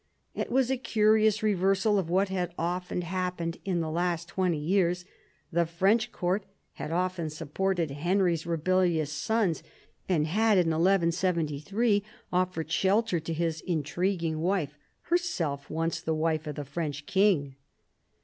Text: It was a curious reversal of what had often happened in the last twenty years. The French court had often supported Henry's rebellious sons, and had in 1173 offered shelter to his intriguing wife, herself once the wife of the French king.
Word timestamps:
It 0.33 0.49
was 0.51 0.71
a 0.71 0.77
curious 0.77 1.43
reversal 1.43 1.99
of 1.99 2.09
what 2.09 2.29
had 2.29 2.55
often 2.57 3.03
happened 3.03 3.59
in 3.63 3.81
the 3.81 3.91
last 3.91 4.27
twenty 4.27 4.57
years. 4.57 5.05
The 5.51 5.67
French 5.67 6.11
court 6.11 6.43
had 6.73 6.89
often 6.91 7.29
supported 7.29 7.91
Henry's 7.91 8.47
rebellious 8.47 9.11
sons, 9.13 9.61
and 10.09 10.25
had 10.25 10.57
in 10.57 10.69
1173 10.71 12.03
offered 12.33 12.71
shelter 12.71 13.19
to 13.19 13.31
his 13.31 13.61
intriguing 13.61 14.39
wife, 14.39 14.75
herself 15.01 15.69
once 15.69 16.01
the 16.01 16.15
wife 16.15 16.47
of 16.47 16.55
the 16.55 16.65
French 16.65 17.05
king. 17.05 17.57